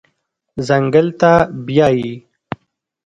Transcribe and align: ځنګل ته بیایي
ځنګل 0.67 1.07
ته 1.21 1.31
بیایي 1.65 2.11